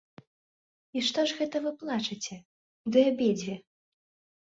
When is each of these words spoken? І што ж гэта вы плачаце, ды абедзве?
І 0.97 1.03
што 1.09 1.27
ж 1.33 1.37
гэта 1.43 1.63
вы 1.67 1.75
плачаце, 1.83 2.35
ды 2.95 2.99
абедзве? 3.15 3.63